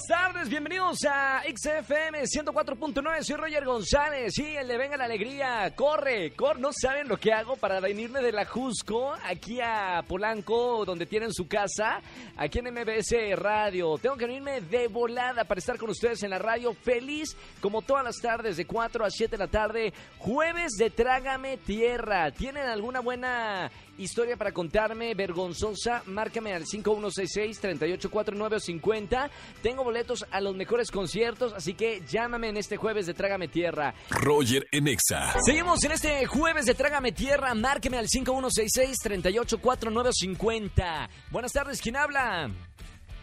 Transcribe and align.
Buenas 0.00 0.32
tardes, 0.32 0.48
bienvenidos 0.48 0.98
a 1.06 1.42
XFM 1.42 2.22
104.9, 2.22 3.22
soy 3.22 3.36
Roger 3.36 3.64
González, 3.66 4.32
sí, 4.34 4.56
el 4.56 4.66
de 4.66 4.78
Venga 4.78 4.96
la 4.96 5.04
Alegría, 5.04 5.70
corre, 5.76 6.32
corre, 6.32 6.58
no 6.58 6.70
saben 6.72 7.06
lo 7.06 7.18
que 7.18 7.34
hago 7.34 7.56
para 7.56 7.80
venirme 7.80 8.22
de 8.22 8.32
la 8.32 8.46
Jusco 8.46 9.12
aquí 9.22 9.60
a 9.60 10.02
Polanco, 10.08 10.86
donde 10.86 11.04
tienen 11.04 11.34
su 11.34 11.46
casa, 11.46 12.00
aquí 12.38 12.60
en 12.60 12.72
MBS 12.72 13.14
Radio, 13.36 13.98
tengo 13.98 14.16
que 14.16 14.26
venirme 14.26 14.62
de 14.62 14.88
volada 14.88 15.44
para 15.44 15.58
estar 15.58 15.76
con 15.76 15.90
ustedes 15.90 16.22
en 16.22 16.30
la 16.30 16.38
radio, 16.38 16.72
feliz 16.72 17.36
como 17.60 17.82
todas 17.82 18.04
las 18.04 18.16
tardes 18.16 18.56
de 18.56 18.66
4 18.66 19.04
a 19.04 19.10
7 19.10 19.32
de 19.32 19.38
la 19.38 19.50
tarde, 19.50 19.92
jueves 20.18 20.72
de 20.78 20.88
Trágame 20.88 21.58
Tierra, 21.58 22.30
¿tienen 22.30 22.66
alguna 22.66 23.00
buena 23.00 23.70
historia 24.00 24.36
para 24.36 24.52
contarme 24.52 25.14
vergonzosa? 25.14 26.02
Márcame 26.06 26.52
al 26.54 26.64
5166-384950, 26.64 29.30
tengo 29.62 29.84
boletos 29.84 30.26
a 30.30 30.40
los 30.40 30.56
mejores 30.56 30.90
conciertos, 30.90 31.52
así 31.52 31.74
que 31.74 32.02
llámame 32.08 32.48
en 32.48 32.56
este 32.56 32.76
jueves 32.76 33.06
de 33.06 33.14
Trágame 33.14 33.46
Tierra. 33.48 33.94
Roger 34.10 34.66
en 34.72 34.88
Exa. 34.88 35.34
Seguimos 35.44 35.84
en 35.84 35.92
este 35.92 36.26
jueves 36.26 36.66
de 36.66 36.74
Trágame 36.74 37.12
Tierra. 37.12 37.54
Márqueme 37.54 37.98
al 37.98 38.08
5166-384950. 38.08 41.08
Buenas 41.30 41.52
tardes, 41.52 41.80
¿quién 41.80 41.96
habla? 41.96 42.50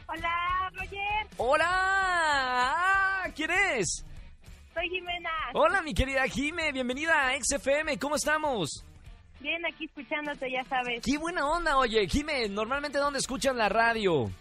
Hola, 0.07 0.71
Roger. 0.73 1.27
¡Hola! 1.37 1.65
Ah, 1.69 3.25
¿Quién 3.35 3.51
es? 3.51 4.05
Soy 4.73 4.87
Jimena. 4.89 5.29
Hola, 5.53 5.81
mi 5.81 5.93
querida 5.93 6.25
Jime. 6.27 6.71
Bienvenida 6.71 7.27
a 7.29 7.33
XFM. 7.37 7.99
¿Cómo 7.99 8.15
estamos? 8.15 8.85
Bien, 9.39 9.63
aquí 9.65 9.85
escuchándote, 9.85 10.51
ya 10.51 10.63
sabes. 10.65 11.01
¡Qué 11.03 11.17
buena 11.17 11.45
onda, 11.47 11.77
oye! 11.77 12.07
Jime, 12.07 12.49
¿normalmente 12.49 12.97
dónde 12.97 13.19
escuchan 13.19 13.57
la 13.57 13.69
radio? 13.69 14.31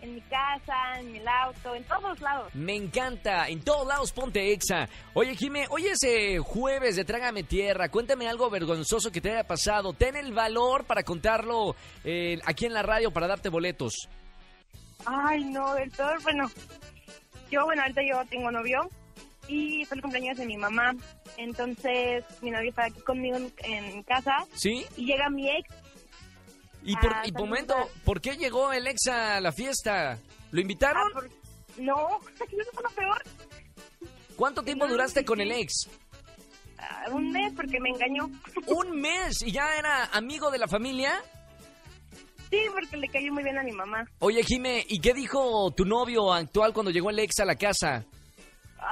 En 0.00 0.14
mi 0.14 0.20
casa, 0.22 0.98
en 0.98 1.14
el 1.14 1.26
auto, 1.28 1.74
en 1.76 1.84
todos 1.84 2.20
lados. 2.20 2.52
Me 2.54 2.74
encanta. 2.74 3.48
En 3.48 3.62
todos 3.62 3.86
lados 3.86 4.12
ponte 4.12 4.52
exa. 4.52 4.88
Oye, 5.14 5.36
Jime, 5.36 5.66
hoy 5.70 5.86
es 5.86 6.02
eh, 6.02 6.38
jueves 6.38 6.96
de 6.96 7.04
Trágame 7.04 7.44
Tierra. 7.44 7.88
Cuéntame 7.88 8.28
algo 8.28 8.50
vergonzoso 8.50 9.12
que 9.12 9.20
te 9.20 9.30
haya 9.30 9.46
pasado. 9.46 9.92
Ten 9.92 10.16
el 10.16 10.32
valor 10.32 10.86
para 10.86 11.04
contarlo 11.04 11.76
eh, 12.02 12.38
aquí 12.44 12.66
en 12.66 12.74
la 12.74 12.82
radio 12.82 13.12
para 13.12 13.28
darte 13.28 13.48
boletos. 13.48 14.08
Ay, 15.06 15.44
no, 15.44 15.74
del 15.74 15.90
todo. 15.92 16.12
Bueno, 16.24 16.50
yo, 17.50 17.64
bueno, 17.64 17.82
ahorita 17.82 18.00
yo 18.02 18.24
tengo 18.28 18.50
novio 18.50 18.88
y 19.48 19.84
fue 19.86 19.96
el 19.96 20.02
cumpleaños 20.02 20.38
de 20.38 20.46
mi 20.46 20.56
mamá. 20.56 20.94
Entonces, 21.36 22.24
mi 22.40 22.50
novio 22.50 22.70
está 22.70 22.84
aquí 22.84 23.00
conmigo 23.00 23.36
en, 23.36 23.52
en 23.64 24.02
casa 24.04 24.46
¿Sí? 24.54 24.84
y 24.96 25.06
llega 25.06 25.28
mi 25.30 25.50
ex. 25.50 25.68
Y 26.84 26.96
por, 26.96 27.12
Ah, 27.12 27.22
y 27.24 27.32
momento, 27.32 27.74
¿por 28.04 28.20
qué 28.20 28.36
llegó 28.36 28.72
el 28.72 28.86
ex 28.86 29.06
a 29.08 29.40
la 29.40 29.52
fiesta? 29.52 30.18
¿Lo 30.50 30.60
invitaron? 30.60 31.02
Ah, 31.06 31.10
por- 31.14 31.30
No, 31.78 32.08
eso 32.34 32.70
fue 32.72 32.82
lo 32.82 32.90
peor. 32.90 33.22
¿Cuánto 34.36 34.62
tiempo 34.62 34.86
no, 34.86 34.92
duraste 34.92 35.20
sí, 35.20 35.26
con 35.26 35.40
el 35.40 35.52
ex? 35.52 35.88
Ah, 36.78 37.04
un 37.12 37.30
mes 37.30 37.52
porque 37.54 37.78
me 37.80 37.90
engañó. 37.90 38.28
Un 38.66 39.00
mes 39.00 39.42
y 39.42 39.52
ya 39.52 39.76
era 39.78 40.06
amigo 40.06 40.50
de 40.50 40.58
la 40.58 40.66
familia. 40.66 41.22
Sí, 42.50 42.58
porque 42.72 42.96
le 42.96 43.08
cayó 43.08 43.32
muy 43.32 43.44
bien 43.44 43.56
a 43.58 43.62
mi 43.62 43.72
mamá. 43.72 44.04
Oye, 44.18 44.42
Jime, 44.42 44.84
¿y 44.88 44.98
qué 45.00 45.14
dijo 45.14 45.70
tu 45.70 45.84
novio 45.84 46.32
actual 46.32 46.72
cuando 46.74 46.90
llegó 46.90 47.08
el 47.10 47.18
ex 47.20 47.38
a 47.40 47.44
la 47.44 47.54
casa? 47.56 48.04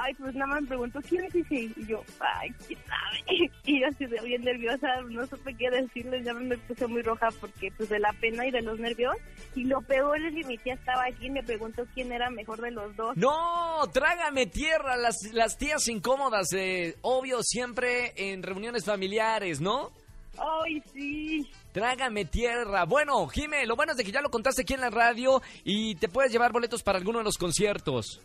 Ay, 0.03 0.15
pues 0.15 0.33
nada 0.33 0.47
más 0.47 0.61
me 0.63 0.67
preguntó 0.69 0.99
quién 1.07 1.23
es 1.25 1.35
ese. 1.35 1.55
Y 1.55 1.85
yo, 1.85 2.01
ay, 2.19 2.49
quién 2.65 2.79
sabe. 2.87 3.51
Y 3.65 3.79
yo 3.79 3.87
así 3.87 4.05
de 4.05 4.19
bien 4.21 4.41
nerviosa, 4.41 4.87
no 5.09 5.25
supe 5.27 5.55
qué 5.55 5.69
decirle. 5.69 6.23
Ya 6.23 6.33
me 6.33 6.57
puse 6.57 6.87
muy 6.87 7.03
roja 7.03 7.29
porque, 7.39 7.71
pues, 7.77 7.89
de 7.89 7.99
la 7.99 8.11
pena 8.13 8.47
y 8.47 8.51
de 8.51 8.61
los 8.61 8.79
nervios. 8.79 9.15
Y 9.55 9.65
lo 9.65 9.81
peor 9.81 10.19
es 10.25 10.33
que 10.33 10.43
mi 10.47 10.57
tía 10.57 10.73
estaba 10.73 11.05
aquí 11.05 11.27
y 11.27 11.29
me 11.29 11.43
preguntó 11.43 11.83
quién 11.93 12.11
era 12.11 12.29
mejor 12.31 12.61
de 12.61 12.71
los 12.71 12.95
dos. 12.95 13.15
No, 13.15 13.83
trágame 13.93 14.47
tierra, 14.47 14.97
las, 14.97 15.17
las 15.33 15.57
tías 15.57 15.87
incómodas, 15.87 16.51
eh, 16.53 16.95
obvio, 17.01 17.43
siempre 17.43 18.13
en 18.15 18.41
reuniones 18.41 18.85
familiares, 18.85 19.61
¿no? 19.61 19.91
Ay, 20.37 20.81
sí. 20.93 21.51
Trágame 21.71 22.25
tierra. 22.25 22.85
Bueno, 22.85 23.27
Jime, 23.27 23.65
lo 23.67 23.75
bueno 23.75 23.91
es 23.91 23.97
de 23.97 24.03
que 24.03 24.11
ya 24.11 24.21
lo 24.21 24.31
contaste 24.31 24.63
aquí 24.63 24.73
en 24.73 24.81
la 24.81 24.89
radio 24.89 25.41
y 25.63 25.95
te 25.95 26.09
puedes 26.09 26.31
llevar 26.31 26.51
boletos 26.51 26.81
para 26.81 26.97
alguno 26.97 27.19
de 27.19 27.25
los 27.25 27.37
conciertos. 27.37 28.21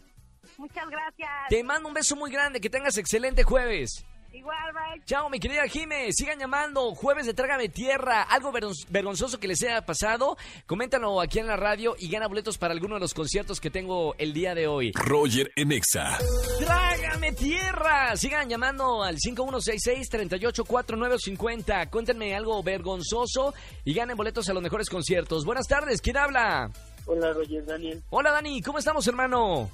Muchas 0.59 0.89
gracias. 0.89 1.28
Te 1.49 1.62
mando 1.65 1.89
un 1.89 1.94
beso 1.94 2.15
muy 2.17 2.31
grande, 2.31 2.61
que 2.61 2.71
tengas 2.71 2.97
excelente 2.97 3.43
jueves. 3.44 4.05
Igual, 4.33 4.72
bye. 4.75 5.00
Chao, 5.06 5.31
mi 5.31 5.39
querida 5.41 5.67
Jime. 5.67 6.12
Sigan 6.12 6.39
llamando. 6.39 6.94
Jueves 6.94 7.25
de 7.25 7.33
Trágame 7.33 7.71
Tierra. 7.71 8.21
Algo 8.22 8.53
vergon- 8.53 8.75
vergonzoso 8.91 9.41
que 9.41 9.49
les 9.49 9.62
haya 9.62 9.81
pasado. 9.87 10.37
Coméntalo 10.66 11.22
aquí 11.22 11.39
en 11.39 11.47
la 11.47 11.56
radio 11.56 11.97
y 11.99 12.11
gana 12.11 12.27
boletos 12.27 12.59
para 12.59 12.75
alguno 12.75 12.97
de 12.97 13.00
los 13.00 13.15
conciertos 13.15 13.61
que 13.62 13.71
tengo 13.71 14.15
el 14.19 14.34
día 14.34 14.55
de 14.55 14.66
hoy. 14.66 14.93
Roger 14.95 15.50
en 15.56 15.72
Exa. 15.72 16.19
¡Trágame 16.59 17.33
Tierra! 17.33 18.15
Sigan 18.16 18.50
llamando 18.50 19.03
al 19.03 19.16
5166-384950. 19.16 21.89
Cuéntenme 21.91 22.34
algo 22.34 22.62
vergonzoso 22.62 23.55
y 23.84 23.95
ganen 23.95 24.19
boletos 24.19 24.50
a 24.50 24.55
los 24.55 24.62
mejores 24.62 24.91
conciertos. 24.91 25.47
Buenas 25.47 25.66
tardes. 25.66 26.03
¿Quién 26.03 26.19
habla? 26.19 26.71
Hola 27.06 27.33
Roger 27.33 27.65
Daniel, 27.65 28.03
Hola, 28.11 28.33
Dani. 28.33 28.61
¿Cómo 28.61 28.78
estamos, 28.81 29.06
hermano? 29.06 29.71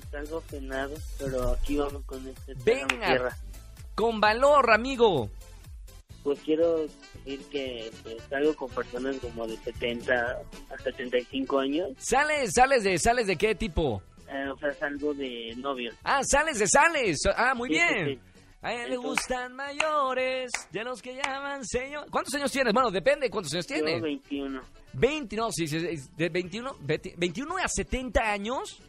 Pues 0.00 0.14
algo 0.14 0.40
penado, 0.42 0.94
pero 1.18 1.50
aquí 1.52 1.76
vamos 1.76 2.04
con 2.04 2.26
este 2.28 2.54
Venga. 2.64 3.36
Con 3.94 4.20
valor, 4.20 4.70
amigo. 4.70 5.28
Pues 6.22 6.38
quiero 6.44 6.82
decir 7.24 7.40
que 7.50 7.90
pues, 8.02 8.16
salgo 8.30 8.54
con 8.54 8.70
personas 8.70 9.16
como 9.16 9.46
de 9.46 9.56
70 9.56 10.14
a 10.70 10.78
75 10.82 11.58
años, 11.58 11.90
¿Sales, 11.98 12.52
sales 12.54 12.84
de, 12.84 12.96
sales 12.98 13.26
de 13.26 13.36
qué 13.36 13.54
tipo? 13.56 14.00
eh, 14.28 14.48
o 14.48 14.56
sea, 14.58 14.72
salgo 14.74 15.12
de 15.14 15.52
novio. 15.56 15.90
Ah, 16.04 16.22
sales 16.24 16.58
de 16.58 16.66
sales. 16.68 17.18
Ah, 17.36 17.54
muy 17.54 17.68
Sí, 17.70 17.74
bien. 17.74 18.06
sí. 18.06 18.20
A 18.64 18.72
él 18.74 18.90
le 18.90 18.96
gustan 18.96 19.54
mayores, 19.56 20.52
de 20.70 20.84
los 20.84 21.02
que 21.02 21.16
llaman 21.16 21.64
señor. 21.66 22.06
¿Cuántos 22.08 22.32
años 22.34 22.52
tienes? 22.52 22.72
Bueno, 22.72 22.92
depende 22.92 23.26
de 23.26 23.30
cuántos 23.30 23.52
años 23.54 23.66
Yo 23.66 23.74
tienes. 23.74 24.00
21. 24.00 24.62
20, 24.92 25.36
no, 25.36 25.50
sí, 25.50 25.66
sí, 25.66 25.80
sí, 25.80 26.08
de 26.16 26.28
21, 26.28 26.76
20 26.80 27.14
21 27.18 27.56
a 27.58 27.66
70 27.66 28.20
años. 28.22 28.80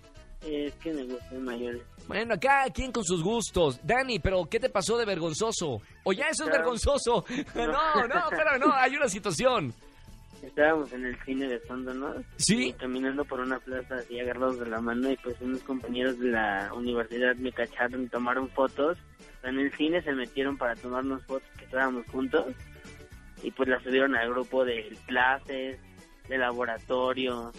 Es 0.45 0.73
que 0.75 0.93
me 0.93 1.03
gustan 1.03 1.43
mayores. 1.43 1.81
Bueno, 2.07 2.35
cada 2.39 2.65
quien 2.69 2.91
con 2.91 3.03
sus 3.03 3.23
gustos. 3.23 3.79
Dani, 3.83 4.19
pero 4.19 4.45
¿qué 4.49 4.59
te 4.59 4.69
pasó 4.69 4.97
de 4.97 5.05
vergonzoso? 5.05 5.81
O 6.03 6.13
ya 6.13 6.27
eso 6.27 6.45
es 6.45 6.51
vergonzoso. 6.51 7.25
No, 7.55 8.07
no, 8.07 8.29
espérame, 8.31 8.59
no, 8.59 8.73
hay 8.73 8.95
una 8.95 9.07
situación. 9.07 9.73
Estábamos 10.41 10.91
en 10.91 11.05
el 11.05 11.17
cine 11.23 11.47
de 11.47 11.59
fondo, 11.59 11.93
¿no? 11.93 12.13
¿Sí? 12.35 12.67
Y 12.67 12.73
caminando 12.73 13.23
por 13.23 13.39
una 13.39 13.59
plaza 13.59 13.95
así 13.95 14.19
agarrados 14.19 14.59
de 14.59 14.65
la 14.65 14.81
mano 14.81 15.09
y 15.09 15.15
pues 15.17 15.39
unos 15.39 15.61
compañeros 15.61 16.19
de 16.19 16.31
la 16.31 16.69
universidad 16.73 17.35
me 17.37 17.53
cacharon 17.53 18.03
y 18.03 18.07
tomaron 18.09 18.49
fotos. 18.49 18.97
En 19.43 19.57
el 19.57 19.71
cine 19.77 20.01
se 20.01 20.11
metieron 20.11 20.57
para 20.57 20.75
tomarnos 20.75 21.23
fotos 21.25 21.47
que 21.57 21.65
estábamos 21.65 22.05
juntos 22.07 22.47
y 23.41 23.51
pues 23.51 23.69
las 23.69 23.83
subieron 23.83 24.15
al 24.15 24.29
grupo 24.31 24.65
de 24.65 24.97
clases, 25.05 25.79
de 26.27 26.37
laboratorio 26.37 27.51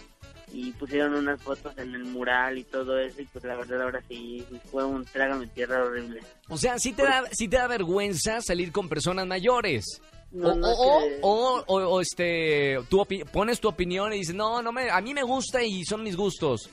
y 0.53 0.72
pusieron 0.72 1.15
unas 1.15 1.41
fotos 1.43 1.77
en 1.78 1.94
el 1.94 2.05
mural 2.05 2.59
y 2.59 2.65
todo 2.65 2.99
eso 2.99 3.21
y 3.21 3.25
pues 3.27 3.44
la 3.44 3.56
verdad 3.56 3.82
ahora 3.82 4.03
sí 4.09 4.44
fue 4.71 4.84
un 4.84 5.05
trágame 5.05 5.47
tierra 5.49 5.82
horrible. 5.84 6.21
O 6.49 6.56
sea, 6.56 6.78
sí 6.78 6.93
te 6.93 7.03
da, 7.03 7.25
sí 7.32 7.49
te 7.49 7.56
da 7.56 7.66
vergüenza 7.66 8.41
salir 8.41 8.71
con 8.72 8.88
personas 8.88 9.27
mayores. 9.27 9.84
No, 10.32 10.49
o, 10.49 10.55
no 10.56 10.69
o- 10.72 11.00
que- 11.09 11.19
o- 11.22 11.65
o- 11.66 11.88
o, 11.94 12.00
este, 12.00 12.79
tú 12.88 13.00
opi- 13.00 13.25
pones 13.25 13.61
tu 13.61 13.69
opinión 13.69 14.12
y 14.12 14.19
dices, 14.19 14.35
no, 14.35 14.61
no 14.62 14.73
me, 14.73 14.91
a 14.91 15.00
mí 15.00 15.14
me 15.14 15.23
gusta 15.23 15.62
y 15.62 15.85
son 15.85 16.02
mis 16.02 16.17
gustos. 16.17 16.69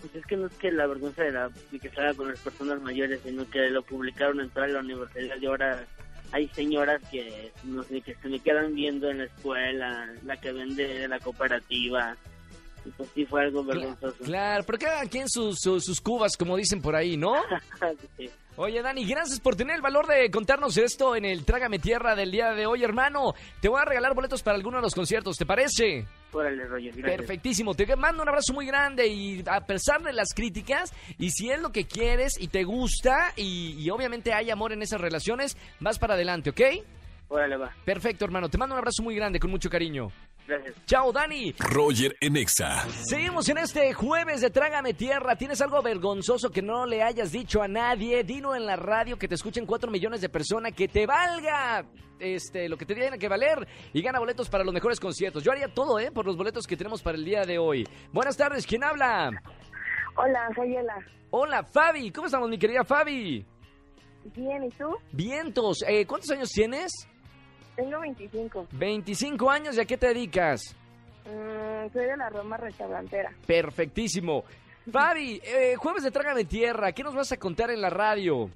Pues 0.00 0.14
es 0.16 0.26
que 0.26 0.36
no 0.36 0.46
es 0.48 0.52
que 0.54 0.70
la 0.70 0.86
vergüenza 0.86 1.22
de, 1.22 1.32
la, 1.32 1.48
de 1.70 1.78
que 1.78 1.88
salga 1.90 2.12
con 2.14 2.28
las 2.28 2.38
personas 2.40 2.80
mayores, 2.82 3.20
sino 3.24 3.48
que 3.48 3.70
lo 3.70 3.82
publicaron 3.82 4.40
en 4.40 4.50
toda 4.50 4.68
la 4.68 4.80
universidad 4.80 5.36
y 5.40 5.46
ahora 5.46 5.86
hay 6.32 6.48
señoras 6.48 7.00
que 7.10 7.52
no 7.64 7.82
sé, 7.84 8.02
que 8.02 8.14
se 8.16 8.28
me 8.28 8.38
quedan 8.40 8.74
viendo 8.74 9.08
en 9.10 9.18
la 9.18 9.24
escuela, 9.24 10.12
la 10.24 10.36
que 10.38 10.52
vende 10.52 10.86
de 10.86 11.08
la 11.08 11.18
cooperativa. 11.20 12.16
Y 12.86 12.90
pues 12.90 13.10
sí 13.14 13.26
fue 13.26 13.42
algo 13.42 13.64
vergonzoso. 13.64 14.22
Claro, 14.24 14.64
pero 14.64 14.78
cada 14.78 15.04
quien 15.06 15.28
sus, 15.28 15.58
sus, 15.60 15.84
sus 15.84 16.00
cubas, 16.00 16.36
como 16.36 16.56
dicen 16.56 16.80
por 16.80 16.94
ahí, 16.94 17.16
¿no? 17.16 17.34
Sí. 18.16 18.30
Oye, 18.58 18.80
Dani, 18.80 19.04
gracias 19.04 19.38
por 19.38 19.54
tener 19.54 19.76
el 19.76 19.82
valor 19.82 20.06
de 20.06 20.30
contarnos 20.30 20.78
esto 20.78 21.14
en 21.14 21.26
el 21.26 21.44
Trágame 21.44 21.78
Tierra 21.78 22.16
del 22.16 22.30
día 22.30 22.52
de 22.52 22.64
hoy, 22.64 22.82
hermano. 22.84 23.34
Te 23.60 23.68
voy 23.68 23.80
a 23.82 23.84
regalar 23.84 24.14
boletos 24.14 24.42
para 24.42 24.56
alguno 24.56 24.78
de 24.78 24.82
los 24.82 24.94
conciertos, 24.94 25.36
¿te 25.36 25.44
parece? 25.44 26.06
Órale, 26.32 26.64
Roger, 26.64 26.92
gracias. 26.94 27.16
Perfectísimo, 27.18 27.74
te 27.74 27.96
mando 27.96 28.22
un 28.22 28.28
abrazo 28.30 28.54
muy 28.54 28.66
grande 28.66 29.06
y 29.08 29.44
a 29.46 29.60
pesar 29.66 30.02
de 30.02 30.14
las 30.14 30.32
críticas, 30.34 30.94
y 31.18 31.30
si 31.32 31.50
es 31.50 31.60
lo 31.60 31.70
que 31.70 31.84
quieres 31.86 32.40
y 32.40 32.48
te 32.48 32.64
gusta 32.64 33.34
y, 33.36 33.74
y 33.78 33.90
obviamente 33.90 34.32
hay 34.32 34.50
amor 34.50 34.72
en 34.72 34.80
esas 34.80 35.02
relaciones, 35.02 35.58
vas 35.80 35.98
para 35.98 36.14
adelante, 36.14 36.50
¿ok? 36.50 36.60
Órale, 37.28 37.56
va. 37.56 37.72
Perfecto, 37.84 38.24
hermano. 38.24 38.48
Te 38.48 38.56
mando 38.56 38.74
un 38.74 38.78
abrazo 38.78 39.02
muy 39.02 39.14
grande, 39.16 39.40
con 39.40 39.50
mucho 39.50 39.68
cariño. 39.68 40.10
Gracias. 40.46 40.74
Chao, 40.86 41.12
Dani. 41.12 41.54
Roger 41.58 42.16
en 42.20 42.36
Exa. 42.36 42.86
Seguimos 43.04 43.48
en 43.48 43.58
este 43.58 43.92
jueves 43.92 44.40
de 44.40 44.50
Trágame 44.50 44.94
Tierra. 44.94 45.36
¿Tienes 45.36 45.60
algo 45.60 45.82
vergonzoso 45.82 46.50
que 46.50 46.62
no 46.62 46.86
le 46.86 47.02
hayas 47.02 47.32
dicho 47.32 47.62
a 47.62 47.68
nadie? 47.68 48.22
Dino 48.22 48.54
en 48.54 48.64
la 48.64 48.76
radio 48.76 49.18
que 49.18 49.28
te 49.28 49.34
escuchen 49.34 49.66
cuatro 49.66 49.90
millones 49.90 50.20
de 50.20 50.28
personas, 50.28 50.72
que 50.72 50.88
te 50.88 51.06
valga 51.06 51.84
este, 52.18 52.68
lo 52.68 52.76
que 52.76 52.86
te 52.86 52.94
tiene 52.94 53.18
que 53.18 53.28
valer 53.28 53.66
y 53.92 54.02
gana 54.02 54.18
boletos 54.18 54.48
para 54.48 54.64
los 54.64 54.72
mejores 54.72 55.00
conciertos. 55.00 55.42
Yo 55.42 55.52
haría 55.52 55.68
todo, 55.68 55.98
¿eh? 55.98 56.10
Por 56.10 56.26
los 56.26 56.36
boletos 56.36 56.66
que 56.66 56.76
tenemos 56.76 57.02
para 57.02 57.18
el 57.18 57.24
día 57.24 57.42
de 57.42 57.58
hoy. 57.58 57.86
Buenas 58.12 58.36
tardes, 58.36 58.66
¿quién 58.66 58.84
habla? 58.84 59.30
Hola, 60.16 60.48
soy 60.54 60.76
Ela. 60.76 60.96
Hola, 61.30 61.64
Fabi. 61.64 62.10
¿Cómo 62.10 62.26
estamos, 62.26 62.48
mi 62.48 62.58
querida 62.58 62.84
Fabi? 62.84 63.44
Bien, 64.34 64.64
¿y 64.64 64.70
tú? 64.70 64.96
Vientos. 65.12 65.84
Eh, 65.86 66.06
¿Cuántos 66.06 66.30
años 66.30 66.48
tienes? 66.50 66.92
Tengo 67.76 68.00
25. 68.00 68.66
25 68.72 69.50
años. 69.50 69.76
¿Y 69.76 69.80
a 69.80 69.84
qué 69.84 69.96
te 69.96 70.08
dedicas? 70.08 70.74
Mm, 71.24 71.92
soy 71.92 72.06
de 72.06 72.16
la 72.16 72.28
Roma 72.30 72.56
restaurantera. 72.56 73.32
Perfectísimo. 73.46 74.44
Fabi, 74.90 75.40
eh, 75.44 75.74
jueves 75.76 76.02
de 76.04 76.10
Trágame 76.10 76.44
Tierra. 76.44 76.92
¿Qué 76.92 77.02
nos 77.02 77.14
vas 77.14 77.32
a 77.32 77.36
contar 77.36 77.70
en 77.70 77.80
la 77.80 77.90
radio? 77.90 78.48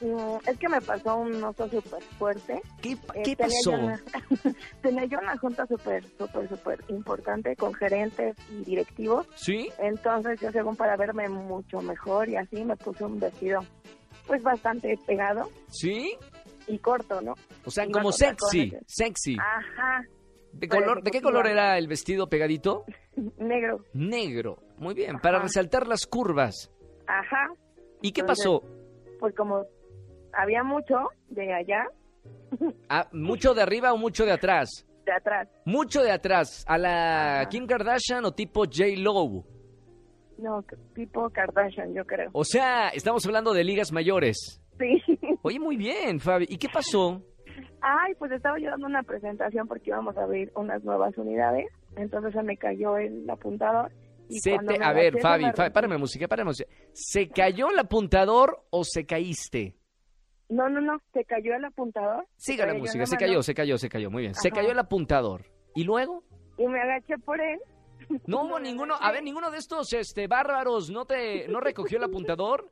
Mm, 0.00 0.36
es 0.48 0.56
que 0.58 0.68
me 0.68 0.80
pasó 0.80 1.16
un 1.16 1.42
oso 1.42 1.68
súper 1.68 2.00
fuerte. 2.18 2.62
¿Qué, 2.80 2.92
Eh, 2.92 3.22
qué 3.24 3.34
tenía 3.34 3.56
yo 3.64 3.70
pasó? 3.72 3.82
una- 3.84 4.00
tenía 4.80 5.04
yo 5.06 5.18
una 5.18 5.36
junta 5.38 5.66
súper, 5.66 6.04
súper, 6.16 6.48
súper 6.48 6.84
importante 6.88 7.56
con 7.56 7.74
gerentes 7.74 8.36
y 8.52 8.64
directivos. 8.64 9.26
¿Sí? 9.34 9.68
Entonces 9.78 10.40
yo 10.40 10.52
según 10.52 10.76
para 10.76 10.96
verme 10.96 11.28
mucho 11.28 11.80
mejor 11.80 12.28
y 12.28 12.36
así 12.36 12.64
me 12.64 12.76
puse 12.76 13.04
un 13.04 13.18
vestido 13.18 13.64
pues 14.28 14.42
bastante 14.42 14.96
pegado 15.06 15.48
¿Sí? 15.70 16.14
Y 16.68 16.78
corto, 16.78 17.20
¿no? 17.20 17.34
O 17.64 17.70
sea, 17.70 17.86
como 17.90 18.12
sexy, 18.12 18.72
sexy. 18.86 19.36
Ajá, 19.38 20.02
¿De, 20.52 20.68
color, 20.68 21.02
¿De 21.02 21.10
qué 21.10 21.20
color 21.20 21.46
era 21.46 21.76
el 21.78 21.88
vestido 21.88 22.28
pegadito? 22.28 22.84
negro. 23.38 23.84
Negro. 23.92 24.58
Muy 24.78 24.94
bien, 24.94 25.18
para 25.20 25.38
resaltar 25.40 25.86
las 25.86 26.06
curvas. 26.06 26.70
Ajá, 27.06 27.48
¿Y 28.02 28.12
qué 28.12 28.20
Entonces- 28.20 28.44
pasó? 28.46 28.62
pues 29.18 29.34
como 29.34 29.64
había 30.32 30.62
mucho 30.62 30.94
de 31.28 31.52
allá, 31.52 31.84
Ah, 32.88 33.08
¿Mucho 33.12 33.54
de 33.54 33.62
arriba 33.62 33.92
o 33.92 33.96
mucho 33.98 34.24
de 34.24 34.32
atrás? 34.32 34.84
de 35.06 35.12
atrás. 35.12 35.48
Mucho 35.64 36.02
de 36.02 36.10
atrás. 36.12 36.64
¿A 36.68 36.76
la 36.76 37.40
Ajá. 37.40 37.48
Kim 37.48 37.66
Kardashian 37.66 38.24
o 38.26 38.32
tipo 38.32 38.64
J-Lo? 38.66 39.42
No, 40.36 40.62
tipo 40.94 41.30
Kardashian, 41.30 41.94
yo 41.94 42.04
creo. 42.04 42.28
O 42.34 42.44
sea, 42.44 42.90
estamos 42.90 43.24
hablando 43.26 43.52
de 43.54 43.64
ligas 43.64 43.90
mayores. 43.90 44.60
Oye, 45.42 45.58
muy 45.58 45.76
bien, 45.76 46.20
Fabi. 46.20 46.46
¿Y 46.48 46.58
qué 46.58 46.68
pasó? 46.68 47.22
Ay, 47.80 48.14
pues 48.18 48.32
estaba 48.32 48.58
yo 48.58 48.70
dando 48.70 48.86
una 48.86 49.02
presentación 49.02 49.66
porque 49.68 49.90
íbamos 49.90 50.16
a 50.16 50.22
abrir 50.24 50.50
unas 50.54 50.82
nuevas 50.84 51.16
unidades. 51.16 51.66
Entonces 51.96 52.32
se 52.32 52.42
me 52.42 52.56
cayó 52.56 52.96
el 52.98 53.28
apuntador. 53.28 53.90
Y 54.28 54.40
Se 54.40 54.58
te- 54.58 54.82
A 54.84 54.92
ver, 54.92 55.18
Fabi, 55.20 55.44
me 55.46 55.52
Fabi, 55.52 55.70
párame 55.70 55.96
música, 55.96 56.28
párame 56.28 56.48
música. 56.50 56.70
¿Se 56.92 57.28
cayó 57.28 57.70
el 57.70 57.78
apuntador 57.78 58.64
o 58.70 58.84
se 58.84 59.06
caíste? 59.06 59.74
No, 60.50 60.68
no, 60.68 60.80
no, 60.80 60.98
se 61.12 61.24
cayó 61.24 61.54
el 61.54 61.64
apuntador. 61.64 62.26
Siga 62.36 62.66
la 62.66 62.74
música, 62.74 63.00
la 63.00 63.06
se 63.06 63.16
cayó, 63.16 63.42
se 63.42 63.54
cayó, 63.54 63.78
se 63.78 63.88
cayó, 63.88 64.10
muy 64.10 64.22
bien. 64.22 64.34
Se 64.34 64.50
cayó 64.50 64.70
el 64.70 64.78
apuntador. 64.78 65.44
¿Y 65.74 65.84
luego? 65.84 66.24
Y 66.56 66.66
me 66.66 66.80
agaché 66.80 67.16
por 67.18 67.40
él. 67.40 67.58
No 68.26 68.42
hubo 68.44 68.58
ninguno, 68.58 68.94
a 69.00 69.12
ver, 69.12 69.22
ninguno 69.22 69.50
de 69.50 69.58
estos 69.58 69.92
este 69.92 70.26
bárbaros 70.26 70.90
no 70.90 71.04
te 71.04 71.46
no 71.48 71.60
recogió 71.60 71.98
el 71.98 72.04
apuntador? 72.04 72.70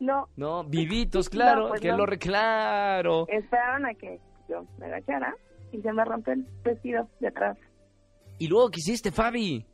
No, 0.00 0.26
No, 0.36 0.64
vivitos, 0.68 1.28
claro, 1.28 1.62
No, 1.62 1.68
pues 1.68 1.80
que 1.80 1.88
no. 1.90 1.98
lo 1.98 2.06
reclaro. 2.06 3.26
esperaron 3.28 3.86
a 3.86 3.94
que 3.94 4.18
yo 4.48 4.64
me 4.78 4.86
agachara 4.86 5.34
y 5.72 5.80
se 5.80 5.92
me 5.92 6.04
rompió 6.04 6.32
el 6.32 6.46
vestido 6.64 7.08
de 7.20 7.28
atrás. 7.28 7.56
¿Y 8.38 8.48
luego 8.48 8.70
qué 8.70 8.80
hiciste, 8.80 9.12
Fabi? 9.12 9.64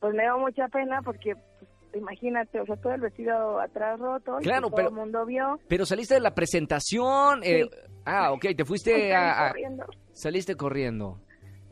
Pues 0.00 0.14
me 0.14 0.22
dio 0.22 0.38
mucha 0.38 0.68
pena 0.68 1.00
porque, 1.02 1.34
pues, 1.34 1.70
imagínate, 1.94 2.60
o 2.60 2.66
sea, 2.66 2.76
todo 2.76 2.92
el 2.92 3.00
vestido 3.00 3.58
atrás 3.58 3.98
roto. 3.98 4.38
y 4.40 4.42
Claro, 4.44 4.70
pero- 4.70 4.88
todo 4.90 4.96
el 4.98 5.04
mundo 5.04 5.24
vio. 5.24 5.58
Pero 5.68 5.86
saliste 5.86 6.14
de 6.14 6.20
la 6.20 6.34
presentación. 6.34 7.40
eh, 7.42 7.68
ah, 8.04 8.32
ok, 8.32 8.46
te 8.56 8.64
fuiste 8.64 9.14
a, 9.14 9.46
a- 9.46 9.48
corriendo. 9.48 9.86
Saliste 10.12 10.54
corriendo. 10.56 11.18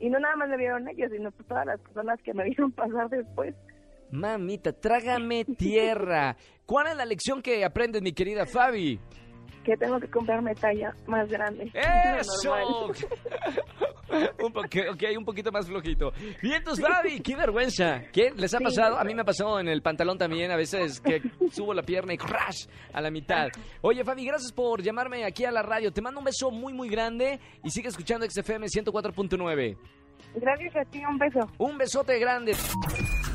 Y 0.01 0.09
no 0.11 0.19
nada 0.19 0.35
más 0.37 0.49
me 0.49 0.57
vieron 0.57 0.89
ellos, 0.89 1.11
sino 1.13 1.31
todas 1.31 1.67
las 1.67 1.79
personas 1.81 2.21
que 2.23 2.33
me 2.35 2.45
vieron 2.49 2.73
pasar 2.73 3.09
después. 3.11 3.55
Mamita, 4.13 4.73
trágame 4.73 5.45
tierra. 5.45 6.37
¿Cuál 6.67 6.89
es 6.89 6.97
la 6.97 7.05
lección 7.05 7.43
que 7.43 7.65
aprendes, 7.65 8.03
mi 8.03 8.13
querida 8.13 8.47
Fabi? 8.47 9.01
Que 9.65 9.77
tengo 9.77 9.99
que 10.01 10.09
comprarme 10.11 10.55
talla 10.55 10.95
más 11.07 11.29
grande. 11.29 11.71
¡Eso! 11.75 12.53
un, 14.43 14.53
po- 14.53 14.63
un 15.17 15.25
poquito 15.25 15.51
más 15.53 15.67
flojito. 15.67 16.13
Vientos, 16.43 16.81
Fabi, 16.81 17.21
qué 17.21 17.37
vergüenza. 17.37 18.03
¿Qué 18.13 18.33
les 18.37 18.53
ha 18.55 18.59
Sí, 18.59 18.65
pasado? 18.65 18.99
A 18.99 19.05
mí 19.05 19.15
me 19.15 19.23
ha 19.23 19.25
pasado 19.25 19.61
en 19.61 19.69
el 19.69 19.81
pantalón 19.81 20.19
también, 20.19 20.51
a 20.51 20.57
veces 20.57 21.01
que 21.01 21.23
subo 21.53 21.73
la 21.75 21.83
pierna 21.83 22.13
y 22.13 22.19
crash 22.19 22.67
a 22.93 23.01
la 23.01 23.11
mitad. 23.11 23.49
Oye, 23.81 24.05
Fabi, 24.05 24.27
gracias 24.27 24.53
por 24.53 24.83
llamarme 24.83 25.25
aquí 25.25 25.45
a 25.45 25.51
la 25.53 25.63
radio. 25.63 25.93
Te 25.93 26.03
mando 26.03 26.19
un 26.19 26.25
beso 26.27 26.51
muy, 26.51 26.73
muy 26.73 26.89
grande 26.89 27.39
y 27.65 27.71
sigue 27.71 27.89
escuchando 27.89 28.27
XFM 28.29 28.67
104.9. 28.67 29.77
Gracias 30.35 30.77
a 30.77 30.85
ti, 30.91 31.03
un 31.05 31.19
beso. 31.19 31.41
Un 31.59 31.79
besote 31.79 32.19
grande. 32.19 32.53